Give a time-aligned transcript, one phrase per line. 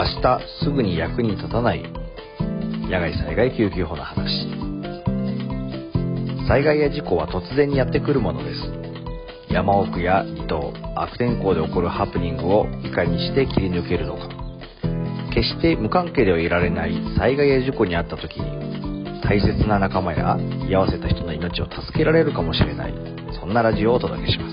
[0.00, 1.82] 明日すぐに役に立たない。
[2.88, 4.48] 野外災害救急法の話。
[6.48, 9.52] 災害や事故は突然にやってくるものです。
[9.52, 14.26] 山奥や離島悪天候で起こるハプニングをいかにして切り抜けるのか。
[15.34, 22.94] 決して無関係ではいられない災害や事故に遭った時に大切な仲間や居合わせた人の命を助けられるかもしれない。
[23.38, 24.49] そんなラジオをお届けします。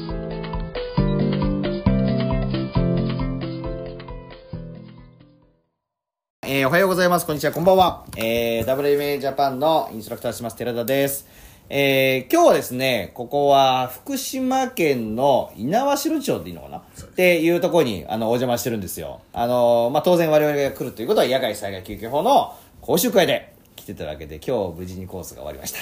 [6.49, 7.25] えーおはようございます。
[7.25, 7.51] こんにちは。
[7.51, 8.05] こんばんは。
[8.15, 11.27] えー、WMA ジャパンのインストラクターします、寺田です。
[11.69, 16.77] えー、今日はですね、ここは福島県の猪苗代町でいいのかな？
[16.77, 16.83] っ
[17.15, 19.19] ていうところに、あの、お邪魔してるんですよ。
[19.33, 25.79] あの、まあ、当然我々が来るということは、野外災害救急法の講習会で来てたわけで、今日無事にコースが終わりました。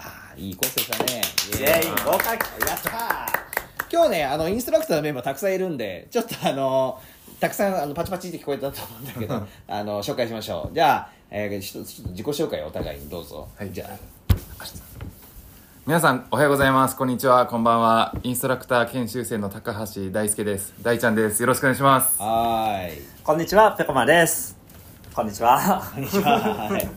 [0.00, 1.22] ああ、いいコースでしたね。
[1.60, 3.42] イエーイ合格やったー
[3.92, 6.98] 今日ね、あの、インストラクターのメンバーたくさんいるんで、ちょっとあの、
[7.42, 9.34] たくさんあのパチパチって聞こえたと思うんだけど、
[9.66, 10.74] あの、紹介しましょう。
[10.74, 13.48] じゃあ、えー、一つちょっと自己紹介をお互いにどうぞ。
[13.58, 13.96] はいじゃあ、
[15.84, 23.02] 皆さんおはようございますこんにちはこんばんはインストラクター研修生の高橋大輔です大ちゃんですよろしくお願いしますはーい。
[23.24, 24.56] こんにちは、ぺこまです。
[25.12, 25.82] こんにちは。
[25.92, 26.38] こんにちは。
[26.38, 26.88] はい。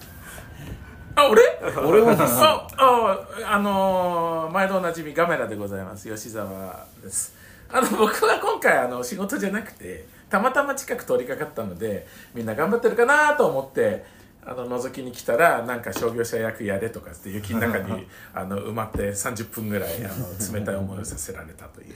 [1.15, 1.41] あ、俺？
[1.83, 6.07] 俺もですあ、あ、あのー毎度おなじみガメラでございます。
[6.07, 7.33] 吉沢です。
[7.73, 14.05] あの、僕は今回、あの、仕事じゃなくて、たまたま近く通りかかったので、みんな頑張ってるかなと思って、
[14.47, 21.87] あの、覗きに来たら、なんか商業者役やれとかって雪の中に、 あの、埋まって30分ぐらい、あの、冷たい思いをさせられたという。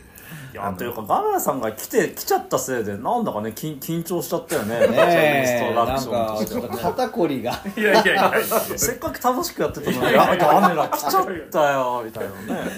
[0.52, 4.80] いや、というか、ガメラさんが来て、来ちゃったせいで、なんだかね、緊緊張しちゃったよね。
[4.90, 7.52] ねえ、インストラなんクションか、ちょっと肩こりが。
[7.78, 8.34] いやいやいや。
[8.76, 12.72] せっかく楽しくやってたのに、やガメラ来ちゃったよ、みたいなね。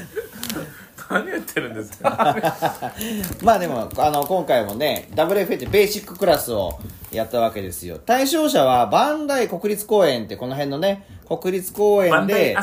[1.12, 2.36] 何言ってるんですか？
[3.44, 5.10] まあでも、あの、今回もね、
[5.58, 6.80] てベーシッククラスを
[7.12, 8.00] やったわけですよ。
[8.00, 12.54] 対象者は、バンダイ国立公園って、この辺のね、国立公園で、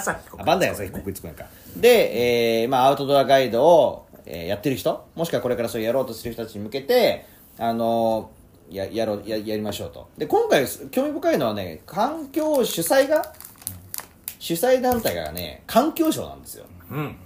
[0.45, 1.45] バンダイ朝日国立公園か。
[1.77, 7.25] で、えー、まあ、アウトドアガイドを、えーやってる人、もしくはこれからそうやろうとする人たちに向けて、
[7.59, 8.31] あの
[8.71, 10.09] や、やろう、や、やりましょうと。
[10.19, 13.33] で、今回、興味深いのはね、環境主催が、
[14.39, 16.67] 主催団体がね、環境省なんですよ。
[16.91, 17.17] うん。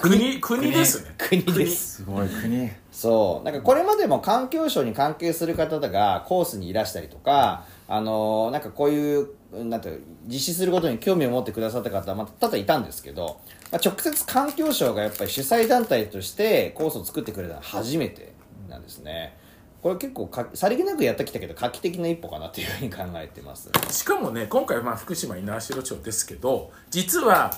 [0.00, 1.14] 国、国ですね。
[1.18, 1.96] 国です。
[1.96, 2.70] すごい国。
[2.90, 3.44] そう。
[3.44, 13.40] なんかこれまでも環境省に関係する方がコースにいらしたりとか、あのーなんかこういうなんていうの実施することに興味を持ってくださった方はまあ多々いたんですけど、
[13.72, 18.32] まあ、直接環境省がやっぱり主催団体としてコースを作ってくれたのは初めて
[18.68, 19.36] なんですね。
[19.82, 23.70] これ結構かさりげなくやってきたけど画期的な一歩かなというふうに考えてます。
[23.90, 27.50] しかもね今回まあ福島猪苗代町ですけど実は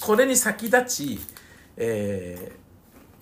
[0.00, 1.18] これに先立ち、
[1.76, 2.64] えー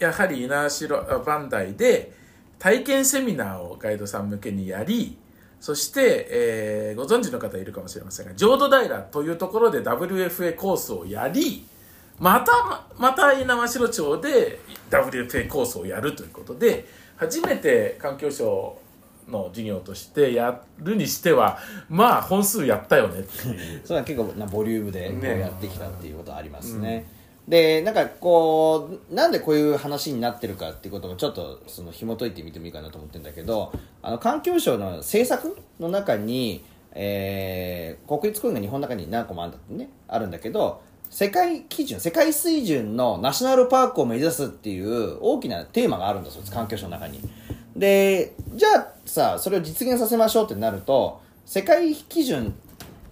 [0.03, 2.13] やはり猪苗代バンダイで
[2.59, 5.17] 体験セミナーをガイドさん向けにやり
[5.61, 11.65] そして、えーご存知の方いるかもしれませんが浄土平というところで WFA コースをやり
[12.19, 14.59] またまた猪苗代町で
[14.91, 16.87] WFA コースをやるということで
[17.17, 18.77] 初めて環境省
[19.29, 21.59] の事業としてやるにしては
[21.89, 23.25] まあ本数やったよね
[23.85, 27.07] それは結構なボリュームでやってきたっていうことはありますね。
[27.49, 47.21] でなんかこうなんでこういう話になってるかっていうこともちょっとその紐解いてみてもいいかなと思ってるんだけどあの環境省の政策の中に、えー国立公園が日本の中に何個もあるんだってねあるんだけど世界基準世界水準のナショナルパークを目指すっていう大きなテーマがあるんだそうです環境省の中に。
[47.77, 52.55] でじゃあさそれを実現させましょうってなると世界基準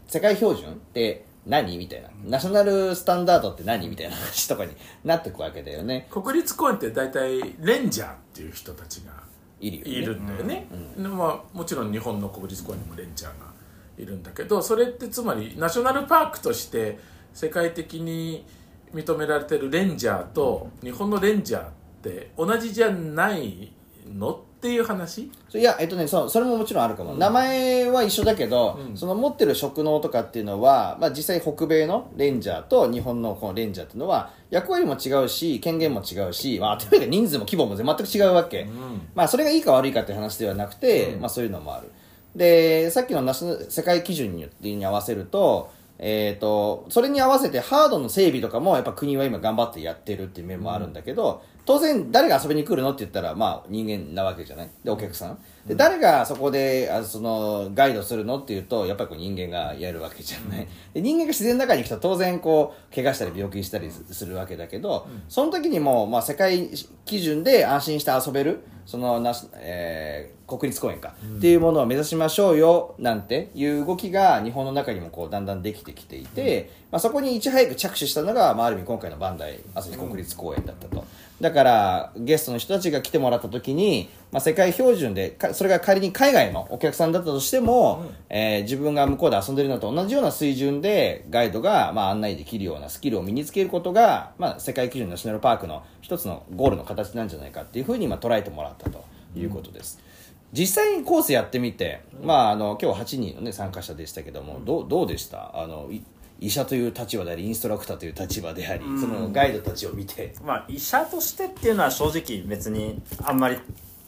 [0.07, 1.77] 世界標準って何？
[1.77, 2.09] みたいな。
[2.25, 3.89] ナショナルスタンダードって何？
[3.89, 4.73] みたいな話とかに
[5.05, 6.07] なってくわけだよね。
[6.11, 9.13] 国立公園って大体レンジャーっていう人たちが
[9.61, 10.67] いるんだよね。
[10.97, 13.51] でまあ、もちろん日本の国立公園にもレンジャーが
[13.99, 16.99] いるんだけどそれってつまりナショナルパークとして
[17.35, 18.47] 世界的に
[18.95, 21.71] 認められてるレンジャーと日本のレンジャーっ
[22.03, 23.73] て同じじゃない
[24.07, 24.31] の？
[24.33, 25.31] っていう話？
[25.49, 38.69] そいやえっとねそうそれももちろんあるかも、名前は一緒だけど、その持ってる職能とかっていうのは、まあ、実際北米のレンジャーと日本のこのレンジャーっていうのは役割も違うし権限も違うし、まあ、とにかく人数も規模も全く違うわけ、
[39.15, 41.91] まあ、それがいいか悪いかっていう話ではなくて、まあ、そういうのもある。
[42.37, 54.71] でさっきのナショナル世界基準にに合わせると,、えー、とそれに合わせてハードの整備とかもやっぱ国は今頑張ってやってるっていう面もあるんだけど、当然誰が遊びに来るのって言ったらまあ人間なわけじゃない。
[54.83, 55.39] でお客さん。
[55.65, 60.67] で誰がそこであそのガイドするのっていうとやっぱりこう人間がやるわけじゃない。
[60.93, 66.71] で人間が自然の中に来たら当然こう怪我したり病気したりするわけだけど、その時にも、まあ、世界
[67.05, 81.05] 基準で安心して遊べるそのなし、えー国立公園か、っていうものを目指しましょうよなんていう動きが日本の中にもこうだんだんできてきていて、まあ、そこにいち早く着手したのが、まあ、ある意味今回のバンダイ朝日国立公園だったと。
[81.41, 99.05] だからゲストの人たちが来てもらった時に、まあ、世界標準でかそれが仮に海外のお客さんだったとしても、えー自分が向こうで遊んでるのと同じような水準でガイドがまあ案内できるようなスキルを身につけることが、まあ、世界基準のナショナルパークの一つのゴールの形なんじゃないかっていうふうにまあ捉えてもらったと
[99.35, 99.99] いうことです。
[100.53, 105.53] 実際にコースやってみて、まあ、あの今日8人の、ね、参加者でしたけども、どうどうでした？
[105.55, 106.03] あのい
[106.41, 113.59] 医者という立場でありインストラクターという立場であり、そのガイドたちを見てまあ、医者としてっていうのは正直別にあんまり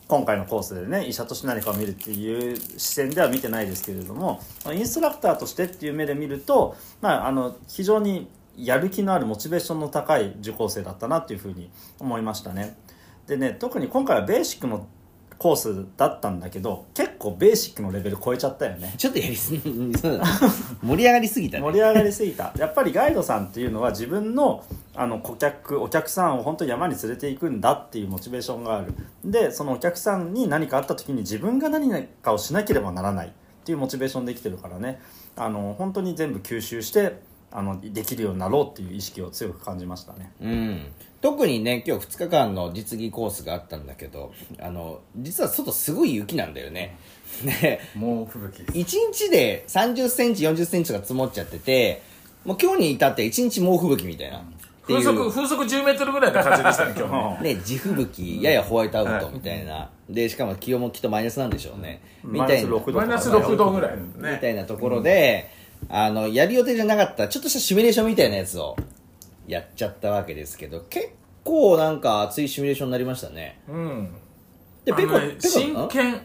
[0.08, 4.40] 今回のコースでね医者として何かを見るっていう視点では見てないですけれども
[4.70, 12.76] インストラクターとしてっていう目で見ると、まあ、あの非常にやる気のあるモチベーションの高い受講生だったなっていうふうに思いましたね。
[13.26, 14.86] でね特に今回はベーシックの
[15.42, 18.94] コースだったんだけど結構ベーシックのレベル超えちゃったよね。
[18.96, 19.60] ちょっとやりすぎ
[20.80, 21.64] 盛り上がりすぎたね。
[21.64, 22.52] 盛り上がりすぎた。
[22.56, 24.62] やっぱりガイドさんっていうのは自分の
[24.94, 28.94] あの顧客お客さんを本当に山に連れていくんだっていうモチベーションがある。
[29.24, 31.90] でそのお客さんに何かあった時に自分が何
[32.22, 33.30] かをしなければならないっ
[33.64, 35.00] ていうモチベーションできてるからね。
[35.34, 37.16] あの本当に全部吸収して
[37.52, 40.32] あのできるようになろうっていう意識を強く感じましたね。
[40.40, 40.86] うん、
[41.20, 46.96] 特にね今日2日間の実技コースがあったんだけどあの実は外すごい雪なんだよね。
[47.44, 48.96] で 猛吹雪です。
[48.96, 52.02] 1日で3 0センチ4 0センチが積もっちゃってて
[52.44, 54.42] もう今日に至って1日猛吹雪みたいな。
[54.84, 64.38] 風速風速10メートルぐらいの風でしたね今日ね ね、地吹雪ややホワイトアウトみたいな、でしかも気温もきっとマイナスなんでしょうね、みたいなマイナス6度マイナス6度ぐらいみね。
[64.40, 65.48] たいなところで、
[65.88, 68.76] あのやる予定じゃなかったちょっとしたシミュレーションみたいなやつを
[69.46, 71.10] やっちゃったわけですけど結
[71.44, 73.60] 構なんか熱いシミュレーションになりましたね。
[73.68, 74.14] うん。
[74.84, 75.88] でペコあのねペコん？
[75.88, 76.20] 真剣。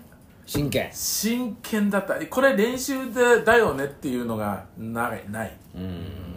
[0.46, 0.90] 真剣。
[0.94, 2.26] 真剣だった。
[2.28, 5.58] これ練習でだよねっていうのがないない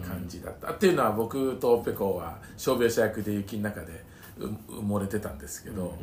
[0.05, 0.71] 感じだった。
[0.71, 4.03] っていうのは僕とペコは傷病者役で雪の中で
[4.37, 4.47] う
[4.79, 5.95] 埋もれてたんですけど、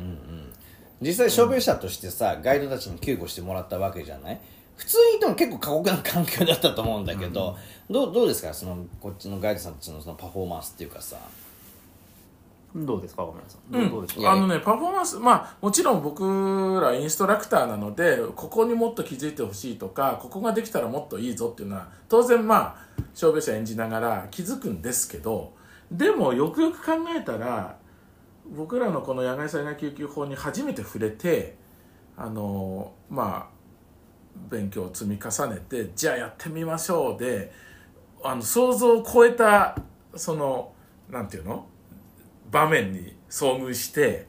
[1.01, 4.41] 実際傷病者としてさ、ガイドたちに救護してもらったわけじゃない？
[4.79, 7.57] 普通に言っても結構過酷な環境だったと思うんだけど、
[7.89, 8.53] どうどうですか？
[8.53, 11.17] そのこっちのガイドさんたちのそのパフォーマンスっていうかさ。
[12.73, 13.23] どうですか？
[13.23, 13.89] ごめんなさい、うん。
[13.89, 14.21] どうでしょう？
[14.21, 25.53] いやあのねパフォーマンスまあもちろん僕らインストラクターなのでここにもっと気づいてほしいとかここができたらもっといいぞっていうのは当然まあ傷病者演じながら気づくんですけど
[25.91, 27.75] でもよくよく考えたら
[28.55, 31.57] 僕らのこの野外災害救急法に初めて触れて
[32.15, 33.58] あのまあ
[34.49, 37.51] 勉強を積み重ねてじゃあやってみましょうで
[38.23, 39.77] あの想像を超えた
[40.15, 40.73] その
[41.09, 41.67] なんていうの？
[42.51, 44.27] 場面に遭遇して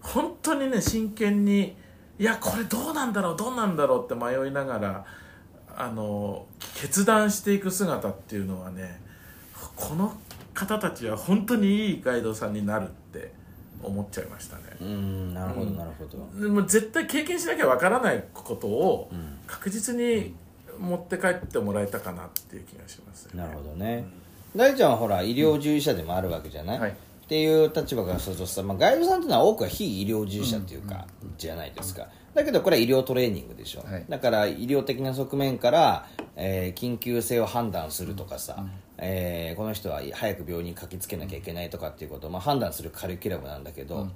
[0.00, 1.76] 本当にね真剣に
[2.18, 5.04] いやこれどうなんだろうどうなんだろうって迷いながら
[5.76, 9.00] あの決断していく姿っていうのはね
[9.74, 10.12] この
[10.54, 13.32] 方たちは本当にいいガイドさんになるって
[13.82, 14.62] 思っちゃいましたね。
[14.80, 19.10] うーんなるほどなるほど、でも絶対経験しなきゃわからないことを
[19.46, 20.34] 確実に
[20.78, 24.06] 持って帰ってもらえたかなっていう気がします、なるほどね、
[24.56, 26.90] 大ちゃんはほら医療従事者でもあるわけじゃない、はい。
[26.90, 26.94] っ
[27.28, 31.06] ていう立場からするとさ、まあ、ガイドさんっていうのは多くは非医療従事者っていうか、
[31.38, 34.04] じゃないですかだけどこれは医療トレーニングでしょ、はい。
[34.08, 38.64] だから医療的な側面から、えー緊急性を判断するとかさ、
[38.98, 44.08] えーこの人は早く病院に駆けつけなきゃいけないとかっていうことを、まあ、判断するカリキュラムなんだけど、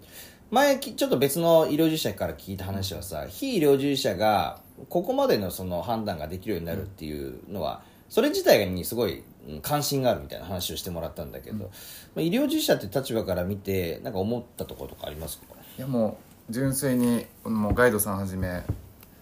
[0.50, 11.70] 前きちょっと別の医療従事者から聞いた話はさ非医療従事者がここまでのその判断ができるようになるっていうのはそれ自体にすごいうん関心があるみたいな話をしてもらったんだけど、ま
[12.18, 15.46] あ、医療従事者って立場から見てなんか思ったところとかありますか？
[15.78, 18.62] いやもう純粋にもうガイドさんはじめ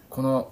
[0.09, 0.51] この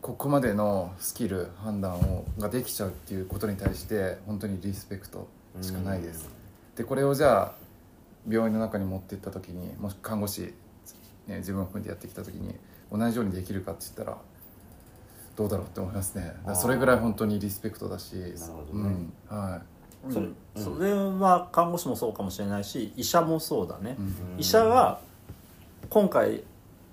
[0.00, 5.28] ここまでのスキル判断をができちゃうっていうことに対して本当にリスペクト
[5.62, 6.28] しかないです。
[6.76, 7.52] でこれをじゃあ
[8.28, 10.52] 病院の中に持っていった時にもし看護師、
[11.26, 12.54] ね、自分を含めてやってきた時に
[12.90, 14.18] 同じようにできるかって言ったら
[15.36, 16.22] どうだろうって思いますね。
[16.22, 18.96] だからそれぐらい本当にリスペクトだしなるほどね。
[19.30, 19.62] うんは
[20.08, 20.12] い。
[20.12, 20.34] それうん。
[20.56, 23.96] それは看護師もそうかもしれないし医者もそうだね、
[24.38, 25.00] 医者が
[25.94, 26.42] 今回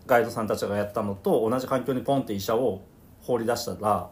[0.05, 2.81] ガイドさんたちがやったのと同じ環境にポンって医者を
[3.23, 4.11] 放り出したら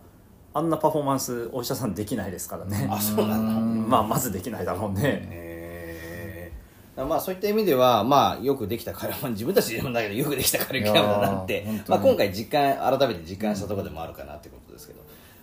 [0.52, 3.62] あんなパフォーマンスお医者さんできないですからね、あそうなの。
[3.62, 6.52] まあまずできないだろうね、へ
[6.98, 11.68] まあそういった意味では、まあよくできたカリキュラム、 自分たちで言うんだけどよくできたカリキュラムだなって。
[11.88, 15.02] まあに今回実感、改めて実感したところでもあるかなってことですけど、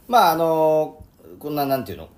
[0.09, 1.05] まああの、
[1.39, 2.09] こんななんていうの、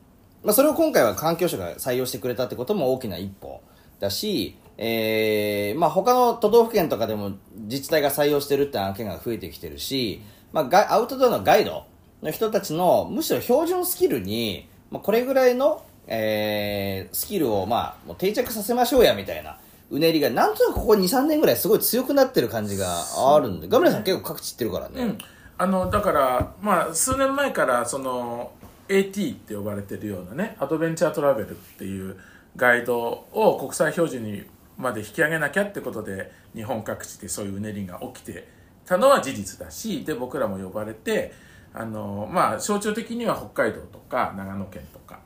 [0.42, 3.60] まあそれを今回は環境省が採用してくれたってことも大きな一歩
[4.00, 11.84] だし、えー、まあ他の都道府県とかでも自治体が採用してるって案件が増えてきてるし、まあガアウトドアのガイド
[12.22, 19.58] の人たちのむしろ標準スキルに、まあこれぐらいのえースキルを、まあ、もう定着させましょうやみたいな
[19.90, 22.86] うねりがなんとなくここ23年ぐらいすごい強くなってる感じが
[23.34, 25.18] あるんでガブレさん結構各地行ってるからね、うん、
[25.58, 28.52] あのだから、まあ、数年前からその
[28.88, 32.16] AT って呼ばれてるようなねアドベンチャートラベルっていう
[32.56, 34.44] ガイドを国際標準に
[34.78, 38.48] まで引き上げなきゃってことで日本各地でそういううねりが起きて
[38.86, 41.32] たのは事実だしで僕らも呼ばれて
[41.74, 45.18] あの、まあ、象徴的には北海道とか長野県とか。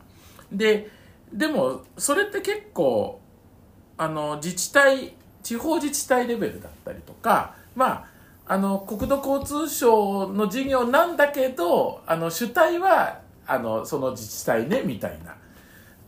[0.51, 0.91] で
[1.33, 3.21] でもそれって結構
[3.97, 8.05] あの自治体地方自治体レベルだったりとかまあ
[8.47, 15.37] あの国土交通省の事業なんだけどあの主体はあのその自治体ねみたいな。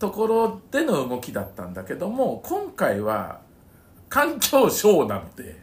[0.04, 3.40] ところでの動きだったんだけども今回は
[4.10, 5.56] 環境省なので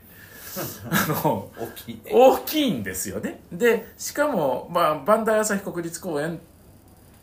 [0.89, 2.11] あの大きいね。
[2.11, 3.41] 大きいんですよね。
[3.51, 6.41] でしかも、まあ、磐梯朝日国立公園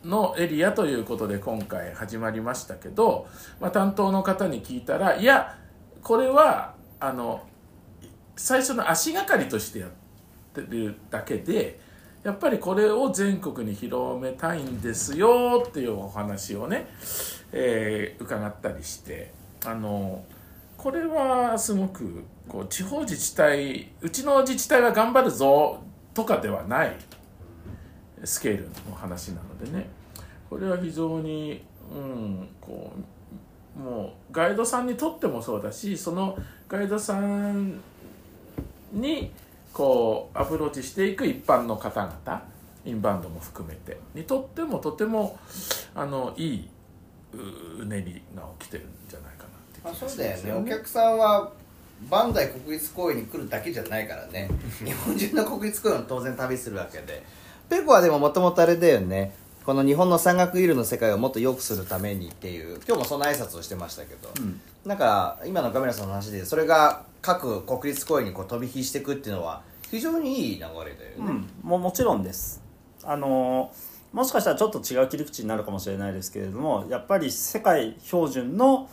[0.05, 3.27] のエリアということで今回始まりましたけど、
[3.59, 5.57] まあ、担当の方に聞いたらいや
[6.01, 7.41] これはあの
[8.37, 9.89] 最初の足がかりとしてやっ
[10.53, 11.81] てるだけで
[12.23, 16.87] やっぱりこれを全国に広めたいんですよっていうお話をね、
[17.51, 19.31] えー伺ったりして
[19.65, 20.23] あの
[20.77, 25.81] これはすごくこう地方自治体うちの自治体は頑張るぞ
[26.13, 26.95] とかではない
[28.23, 29.89] スケールの話なのでね。
[30.49, 32.91] これは非常に、うん、こ
[33.77, 37.79] うもうガイドさんにとってもそうだしそのガイドさん
[38.91, 39.31] に
[39.73, 42.43] こうアプローチしていく一般の方々
[42.85, 45.37] インバウンドも含めてにとってもとても
[45.95, 46.69] あのいい
[47.33, 50.73] ううねりが起きてるんじゃないかなって気まあ、がそうしますよだよね。
[50.73, 51.51] お客さんは
[52.09, 54.49] 磐梯国立公園に来るだけじゃないからね。
[54.83, 57.23] 日本中の国立公園を当然旅するわけで。
[57.69, 59.35] ペコはでももともとあれだよね
[59.65, 64.29] この日本の山岳イルの世界をもっと良くするためにっていう今日もその挨拶をしてましたけど、
[64.85, 69.61] なんか今のカメラさんの話でそれが各国立公園にこう飛び火していくっていうのは
[69.91, 72.61] 非常にいい流れだよね、うん、ももちろんです。
[73.03, 73.71] あの
[74.11, 78.89] もしかしたらちょっと違う切り口になるかもしれないですけれどもやっぱり世界標準の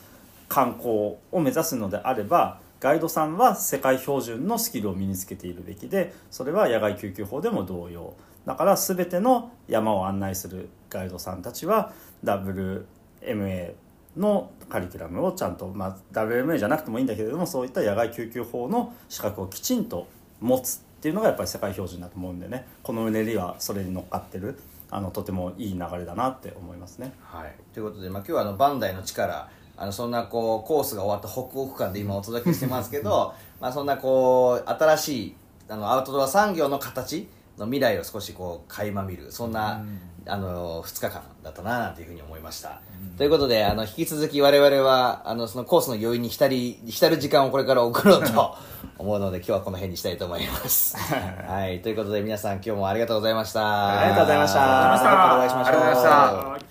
[0.49, 8.14] 観光を目指すのであればガイドさんは世界標準のスキルを身につけているべきでそれは野外救急法でも同様
[8.47, 11.93] だから全ての山を案内するガイドさんたちは
[12.25, 13.75] WMA
[14.17, 20.07] のカリキュラムをちゃんと、まあ、WMA じゃなくてもいいんだけれどもそういった野外救急法の資格をきちんと
[20.41, 24.59] 持つっていうのがやっぱり世界標準だと思うんでねこのうねりはそれに乗っかってる
[24.91, 27.12] あのとてもいい流れだなって思いますね。
[27.21, 35.37] はい、ということで、まあ、今日はあのバンダイの力あのそんなこうコースが終わった北欧区間で今お届けしてますけど まあそんなこう新しい
[35.69, 39.84] あのアウトドア産業の形の未来を少しこう垣間見るそんな、
[40.28, 42.82] あの2日間だったななんていうふうに思いました、
[43.16, 48.56] ということであの引き続き我々はあのそのコースの余韻に浸り浸る時間をこれから送ろうと
[48.98, 50.96] 思うので今日はこの辺にしたいと思います。
[51.46, 51.80] はい。
[51.80, 54.00] ということで皆さん今日もありがとうございました。
[54.00, 54.60] ありがとうございました。
[54.60, 55.76] またお会いしましょう。
[55.76, 56.66] ありがとうございました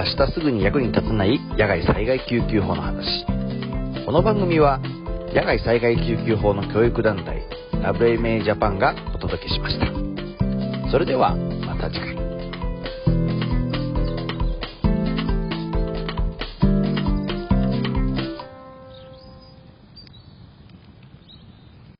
[0.00, 3.26] 明日すぐに役に立たない野外災害救急法の話。
[4.06, 4.80] この番組は
[5.32, 9.86] 野外災害救急法の教育団体 WMA ジャパンがお届けしました。
[10.90, 12.19] それではまた次回。